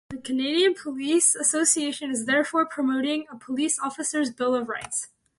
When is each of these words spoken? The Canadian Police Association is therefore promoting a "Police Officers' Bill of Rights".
The 0.09 0.17
Canadian 0.17 0.73
Police 0.73 1.35
Association 1.35 2.09
is 2.09 2.25
therefore 2.25 2.65
promoting 2.65 3.27
a 3.31 3.37
"Police 3.37 3.79
Officers' 3.79 4.31
Bill 4.31 4.55
of 4.55 4.67
Rights". 4.67 5.09